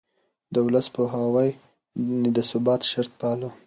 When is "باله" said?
3.19-3.49